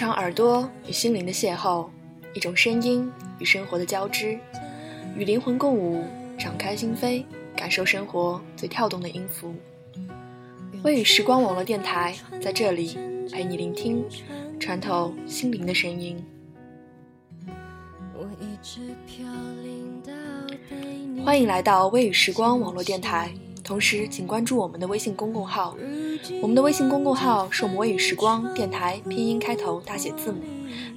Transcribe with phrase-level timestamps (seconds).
[0.00, 1.86] 场耳朵与心灵的邂逅，
[2.32, 4.38] 一种声音与生活的交织。
[5.14, 6.02] 与灵魂共舞，
[6.38, 7.22] 敞开心扉，
[7.54, 9.54] 感受生活最跳动的音符。
[10.84, 12.96] 微雨时光网络电台在这里
[13.30, 14.02] 陪你聆听，
[14.58, 16.16] 穿透心灵的声音。
[21.22, 23.30] 欢迎来到微雨时光网络电台，
[23.70, 25.76] 同时请关注我们的微信公共号。
[26.42, 30.40] 我们的微信公共号是魔语时光电台拼音开头大写字母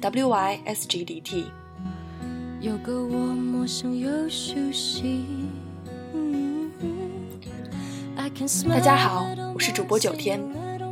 [0.00, 1.44] W Y S G D T。
[2.62, 5.26] 有个我陌生又熟悉。
[8.66, 10.42] 大家好，我是主播九天，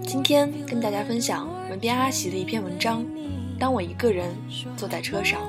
[0.07, 3.03] 今天跟大家分享文编阿喜的一篇文章。
[3.59, 4.29] 当我一个人
[4.77, 5.41] 坐在车上，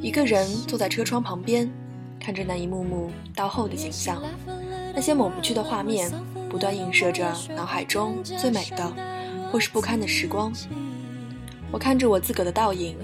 [0.00, 1.70] 一个人坐在车窗旁边，
[2.22, 4.22] 看着那一幕幕到后的景象，
[4.94, 6.08] 那些抹不去的画面，
[6.48, 8.92] 不断映射着脑海中最美的，
[9.50, 10.52] 或是不堪的时光。
[11.72, 12.96] 我看着我自个的倒影。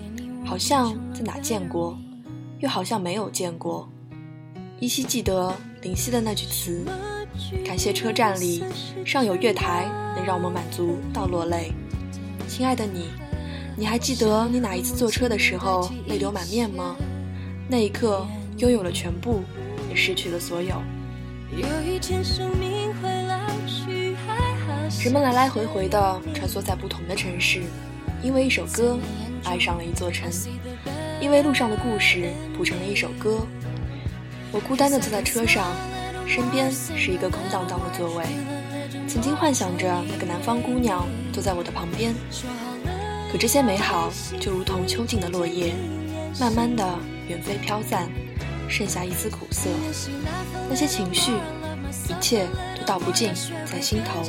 [0.45, 1.99] 好像在哪见过，
[2.61, 3.87] 又好像没有见过。
[4.81, 6.87] 依稀记得林夕的那句词
[7.67, 8.65] ：“感谢车站里
[9.05, 11.71] 尚有月台，能让我们满足到落泪。”
[12.49, 13.11] 亲爱的你，
[13.77, 16.97] 你还记得你哪一次坐车的时候泪流满面吗？
[17.69, 18.27] 那一刻，
[18.59, 19.43] 拥有了全部，
[19.89, 20.83] 也失去了所有。
[25.03, 27.63] 人们来来回回的穿梭在不同的城市，
[28.23, 28.99] 因为一首歌。
[29.45, 30.29] 爱上了一座城，
[31.21, 33.47] 因为路上的故事谱成了一首歌。
[34.51, 35.65] 我孤单的坐在车上，
[36.27, 38.25] 身边是一个空荡荡的座位。
[39.07, 42.13] 曾经幻想着那个南方姑娘坐在我的旁边，
[43.31, 45.73] 可这些美好就如同秋尽的落叶，
[46.41, 46.85] 慢慢的
[47.29, 48.11] 远飞飘散，
[48.69, 49.71] 剩下一丝苦涩。
[50.69, 51.33] 那些情绪，
[52.09, 52.47] 一切
[52.79, 53.33] 都道不尽
[53.65, 54.23] 在心头。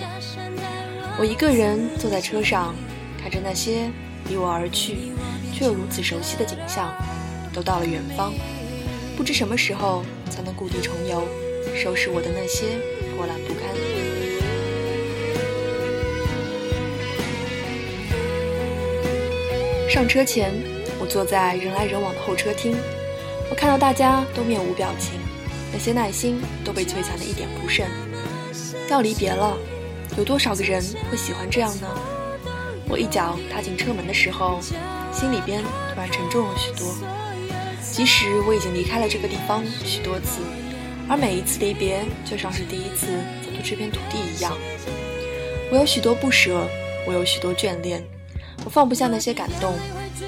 [1.20, 2.74] 我一个人坐在车上，
[3.22, 3.90] 看着那些。
[4.28, 5.12] 离我而去，
[5.52, 6.94] 却又如此熟悉的景象，
[7.52, 8.32] 都到了远方，
[9.18, 11.28] 不知什么时候才能故地重游，
[11.76, 12.78] 收拾我的那些
[13.16, 13.64] 破烂不堪。
[19.90, 20.54] 上车前，
[21.00, 22.76] 我坐在人来人往的候车厅，
[23.50, 25.20] 我看到大家都面无表情，
[25.72, 27.86] 那些耐心都被摧残的一点不剩。
[28.90, 29.58] 要离别了，
[30.18, 31.88] 有多少个人会喜欢这样呢？
[32.88, 34.60] 我一脚踏进车门的时候，
[35.12, 36.96] 心里边突然沉重了许多。
[37.82, 40.42] 即使我已经离开了这个地方许多次，
[41.08, 43.08] 而每一次离别就像是第一次
[43.44, 44.56] 走出这片土地一样。
[45.72, 46.68] 我有许多不舍，
[47.08, 48.04] 我有许多眷恋，
[48.64, 49.74] 我放不下那些感动，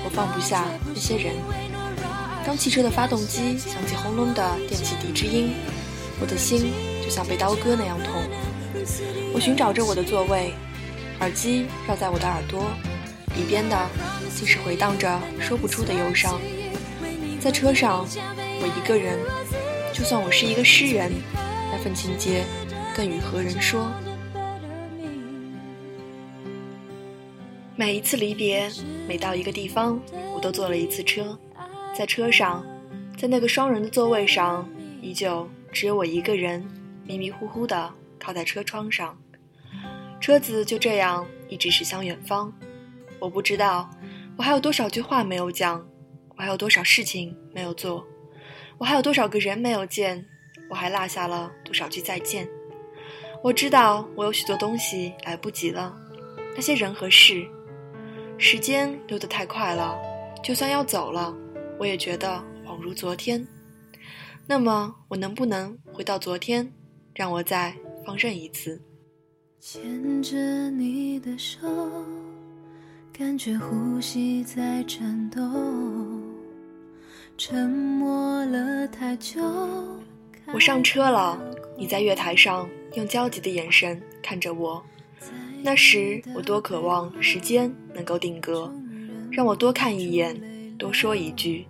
[0.04, 1.34] 我放不下那些人。
[2.46, 5.54] 当汽车的发动机响起轰隆的电气笛之音，
[6.20, 6.72] 我的心
[7.04, 8.24] 就像被刀割那样痛。
[9.34, 10.54] 我寻找着我的座位。
[11.20, 12.66] 耳机绕在我的耳朵，
[13.38, 13.78] 里边的
[14.36, 16.42] 竟是回荡着说不出的忧伤。
[17.40, 18.08] 在车上，
[18.60, 19.20] 我一个人，
[19.94, 21.12] 就算我是一个诗人，
[21.72, 22.44] 那份情节
[22.96, 23.88] 更与何人说？
[27.76, 28.68] 每一次离别，
[29.08, 30.02] 每到一个地方，
[30.34, 31.38] 我都坐了一次车。
[31.94, 32.66] 在车上，
[33.18, 34.68] 在那个双人的座位上，
[35.02, 36.66] 依旧只有我一个人，
[37.06, 39.18] 迷迷糊糊的靠在车窗上。
[40.20, 42.54] 车子就这样一直驶向远方，
[43.20, 43.90] 我不知道
[44.38, 45.86] 我还有多少句话没有讲，
[46.36, 48.06] 我还有多少事情没有做，
[48.78, 50.26] 我还有多少个人没有见，
[50.70, 52.48] 我还落下了多少句再见。
[53.44, 55.96] 我知道我有许多东西来不及了，
[56.56, 57.46] 那些人和事，
[58.38, 59.98] 时间溜得太快了，
[60.44, 61.36] 就算要走了，
[61.82, 63.44] 我也觉得恍如昨天。
[64.46, 66.72] 那么我能不能回到昨天，
[67.16, 67.76] 让我再
[68.06, 68.80] 放任一次？
[69.60, 71.68] 牵着你的手，
[73.12, 75.42] 感觉呼吸在颤抖。
[77.36, 79.42] 沉默了太久。
[80.54, 81.36] 我上车了，
[81.76, 84.84] 你在月台上用焦急的眼神看着我。
[85.64, 88.72] 那时我多渴望时间能够定格，
[89.32, 90.40] 让我多看一眼，
[90.82, 91.68] 多说一句。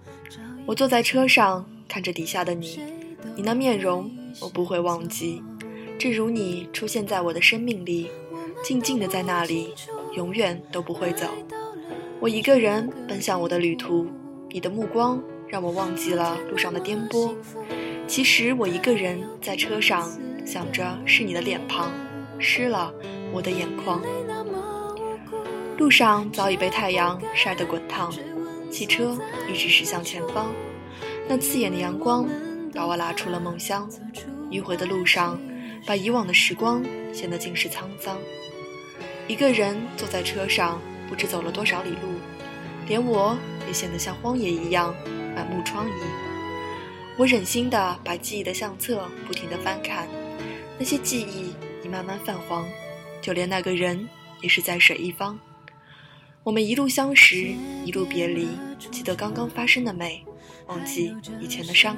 [0.65, 2.79] 我坐在车上看着底下的你，
[3.35, 4.09] 你那面容
[4.39, 5.43] 我不会忘记。
[5.99, 8.09] 正如你出现在我的生命里，
[8.63, 9.73] 静静的在那里，
[10.15, 11.27] 永远都不会走。
[12.21, 14.07] 我一个人奔向我的旅途，
[14.49, 17.35] 你的目光让我忘记了路上的颠簸。
[18.07, 20.09] 其实我一个人在车上，
[20.45, 21.91] 想着是你的脸庞
[22.39, 22.93] 湿了
[23.33, 24.01] 我的眼眶。
[25.77, 28.13] 路上早已被太阳晒得滚烫，
[28.71, 30.51] 汽车一直驶向前方。
[31.27, 32.27] 那刺眼的阳光
[32.73, 33.89] 把我拉出了梦乡。
[34.49, 35.39] 迂回的路上，
[35.85, 36.83] 把以往的时光
[37.13, 38.17] 显得尽是沧桑。
[39.27, 42.19] 一个人坐在车上，不知走了多少里路，
[42.87, 44.93] 连我也显得像荒野一样
[45.35, 45.91] 满目疮痍。
[47.17, 50.07] 我忍心的把记忆的相册不停的翻看，
[50.77, 51.53] 那些记忆
[51.85, 52.67] 已慢慢泛黄，
[53.21, 54.09] 就连那个人
[54.41, 55.39] 也是在水一方。
[56.43, 57.53] 我们一路相识，
[57.85, 58.47] 一路别离，
[58.91, 60.23] 记得刚刚发生的美，
[60.65, 61.95] 忘记以前的伤。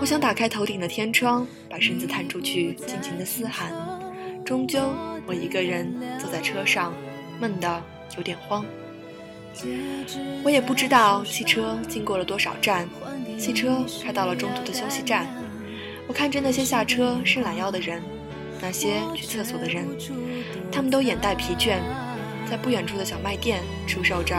[0.00, 3.70] 我想打开头顶的天窗，把身子探出去，尽情的嘶喊。
[4.46, 4.94] 终究，
[5.26, 6.94] 我一个人坐在车上，
[7.38, 7.82] 闷得
[8.16, 8.64] 有点慌。
[10.42, 12.88] 我也不知道汽车经过了多少站。
[13.38, 15.26] 汽车开到了中途的休息站，
[16.08, 18.02] 我看着那些下车伸懒腰的人，
[18.58, 19.86] 那些去厕所的人，
[20.70, 21.78] 他们都眼带疲倦，
[22.52, 24.36] 在不远处的小卖店出售着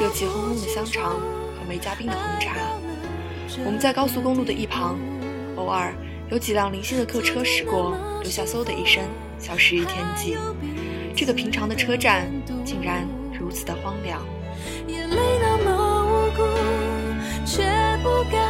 [0.00, 2.54] 热气烘烘的香肠和没加冰的红茶。
[3.64, 4.96] 我们在高速公路的一旁，
[5.56, 5.92] 偶尔
[6.30, 9.02] 有几辆零星的客车驶过，留下嗖的一声，
[9.40, 10.36] 消失于天际。
[11.16, 12.30] 这个平常的车站
[12.64, 13.04] 竟然
[13.36, 14.24] 如此的荒凉。
[14.86, 16.44] 眼泪那么无辜。
[17.44, 17.64] 却
[18.04, 18.40] 不敢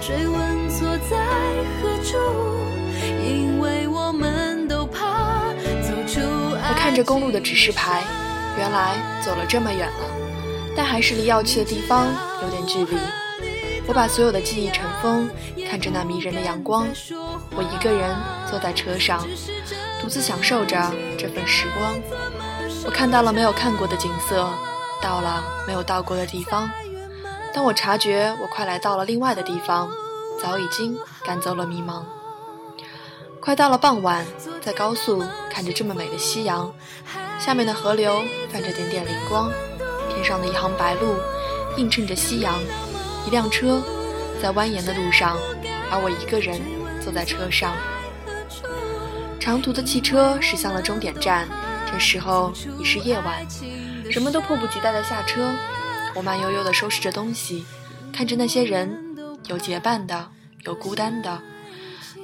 [0.00, 1.24] 追问错在
[1.80, 2.16] 何处，
[3.24, 8.02] 因为我们都怕走出我看着公路的指示牌，
[8.62, 10.06] 原来走了这么远了，
[10.76, 12.06] 但还是离要去的地方
[12.44, 12.96] 有点距离。
[13.88, 15.28] 我把所有的记忆尘封，
[15.68, 16.86] 看着那迷人的阳光，
[17.56, 18.16] 我一个人
[18.48, 19.26] 坐在车上，
[20.00, 20.78] 独自享受着
[21.18, 21.92] 这份时光。
[22.84, 24.48] 我看到了没有看过的景色，
[25.02, 26.70] 到了没有到过的地方。
[27.52, 29.90] 当我察觉我快来到了另外的地方，
[30.40, 32.04] 早已经赶走了迷茫。
[33.42, 34.24] 快到了傍晚，
[34.60, 36.72] 在高速看着这么美的夕阳，
[37.40, 39.50] 下面的河流泛着点点灵光，
[40.08, 41.18] 天上的一行白鹭
[41.76, 42.54] 映衬着夕阳。
[43.26, 43.82] 一辆车
[44.40, 45.36] 在蜿蜒的路上，
[45.90, 46.60] 而我一个人
[47.02, 47.72] 坐在车上。
[49.40, 51.48] 长途的汽车驶向了终点站，
[51.90, 53.44] 这时候已是夜晚，
[54.04, 55.50] 人们都迫不及待地下车。
[56.14, 57.66] 我慢悠悠地收拾着东西，
[58.12, 59.16] 看着那些人，
[59.48, 60.28] 有结伴的，
[60.64, 61.42] 有孤单的，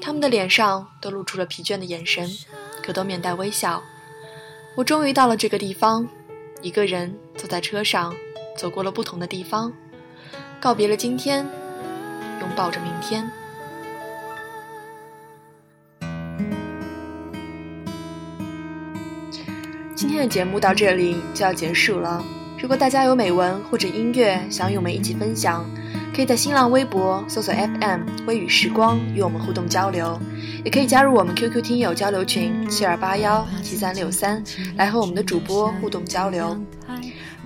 [0.00, 2.28] 他们的脸上都露出了疲倦的眼神，
[2.82, 3.82] 可都面带微笑。
[4.76, 6.08] 我终于到了这个地方，
[6.62, 8.14] 一个人坐在车上，
[8.56, 9.72] 走过了不同的地方，
[10.60, 11.44] 告别了今天，
[12.40, 13.28] 拥抱着明天。
[19.94, 22.24] 今天的节目到这里就要结束了。
[22.60, 25.68] 如果大家有美文或者音乐想与我们一起分享，
[26.18, 30.18] 可以在新浪微博搜索 FM 微雨时光与我们互动交流，
[30.64, 34.42] 也可以加入我们 QQ 听友交流群七二八幺七三六三，
[34.74, 36.60] 来和我们的主播互动交流。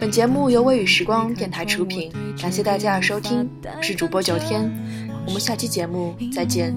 [0.00, 2.10] 本节目由微雨时光电台出品，
[2.40, 3.46] 感谢大家的收听，
[3.76, 4.72] 我是主播九天，
[5.26, 6.74] 我们下期节目再见。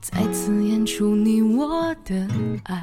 [0.00, 2.26] 再次演出你我的
[2.64, 2.82] 爱。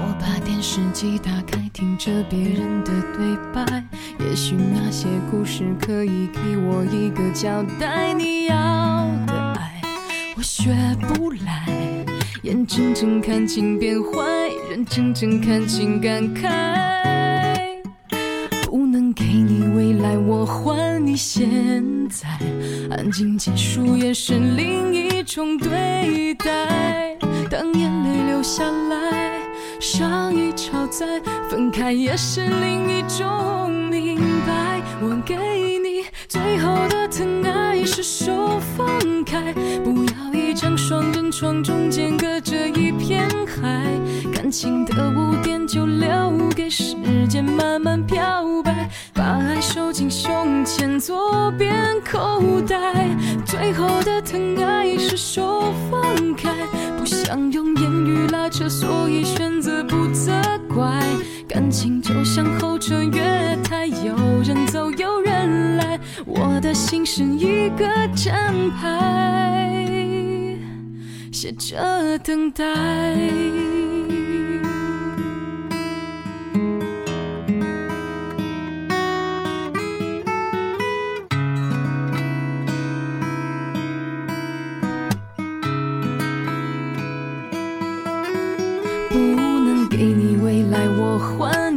[0.00, 3.84] 我把电视机打开，听着别人的对白，
[4.20, 8.12] 也许那些故事可以给我一个交代。
[8.14, 8.54] 你要
[9.26, 9.82] 的爱，
[10.36, 12.04] 我学不来，
[12.42, 14.22] 眼睁睁看情变坏，
[14.70, 16.48] 人睁睁看情感慨。
[18.62, 21.50] 不能给你未来，我还你现
[22.08, 22.28] 在，
[22.90, 27.16] 安静结束也是另一种对待。
[27.50, 29.37] 当眼泪流下来。
[29.80, 31.06] 伤已超载，
[31.48, 34.16] 分开也是另一种明
[34.46, 34.80] 白。
[35.00, 39.52] 我给你最后的疼爱，是手放开，
[39.84, 43.86] 不要一张双人床，中间隔着一片海。
[44.34, 46.94] 感情的污点就留给时
[47.28, 51.72] 间慢慢漂白，把爱收进胸前左边
[52.04, 53.06] 口袋。
[53.44, 56.50] 最后的疼爱是手放开，
[57.08, 60.30] 想用言语拉扯，所以选择不责
[60.74, 61.02] 怪。
[61.48, 69.86] 感情就像候车月台，有人走有人来，我的心是一个站牌，
[71.32, 72.64] 写着等待。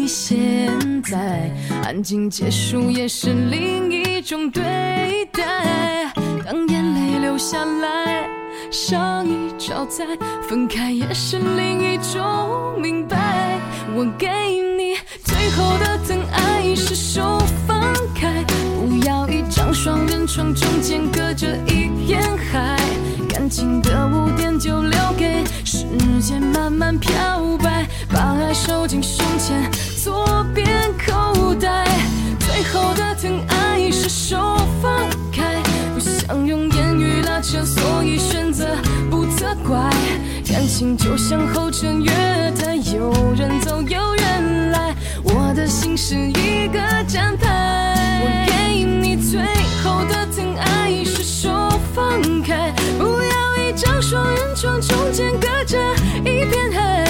[0.01, 0.67] 你现
[1.03, 1.47] 在
[1.83, 4.63] 安静结束也是另一种对
[5.31, 6.11] 待。
[6.43, 8.27] 当眼泪流下来，
[8.71, 10.03] 上一招再
[10.49, 13.59] 分开也是另一种明白。
[13.93, 14.27] 我给
[14.75, 18.43] 你最后的疼爱是手放开，
[18.73, 22.19] 不要一张双人床，中间隔着一片
[22.51, 22.75] 海。
[23.29, 25.85] 感情的污点就留给时
[26.19, 27.11] 间慢慢漂
[27.61, 29.69] 白，把爱收进胸前
[40.51, 42.11] 感情就像候车月
[42.59, 44.93] 台，有人走有人来，
[45.23, 46.77] 我的心是一个
[47.07, 48.19] 站牌。
[48.21, 49.39] 我给你最
[49.81, 51.49] 后的疼爱是手
[51.95, 55.77] 放开，不要一张双人床，中间隔着
[56.19, 57.05] 一片海。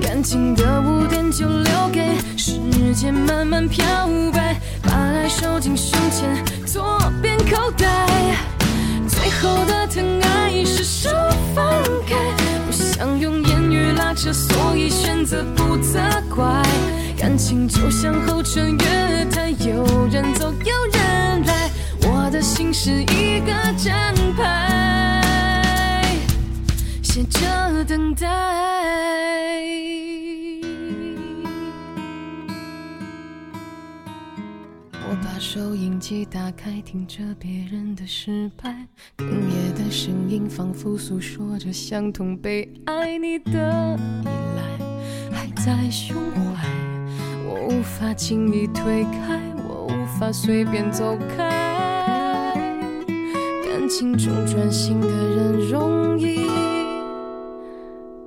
[0.00, 2.58] 感情的污点就留给时
[2.94, 3.84] 间慢慢漂
[4.32, 7.86] 白，把爱收进胸前左边口袋。
[9.06, 9.75] 最后的
[15.26, 15.98] 所以选择不责
[16.34, 16.62] 怪。
[17.18, 21.68] 感情就像候车月台，有人走有人来，
[22.02, 26.04] 我的心是一个站牌，
[27.02, 28.26] 写着等待。
[35.08, 38.86] 我把收音机打开，听着别人的失败，
[39.18, 44.55] 哽咽的声音仿佛诉说着相同悲哀你的依赖，
[45.66, 46.16] 在胸
[46.54, 46.64] 怀。
[47.44, 52.54] 我无法轻易推开，我无法随便走开。
[53.64, 56.46] 感情中专心的人容易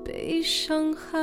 [0.04, 1.18] 被伤害。